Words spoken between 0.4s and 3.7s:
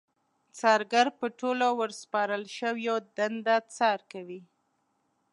څارګر په ټولو ورسپارل شويو دنده